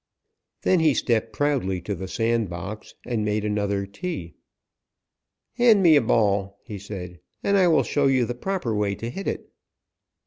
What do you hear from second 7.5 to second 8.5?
I will show you the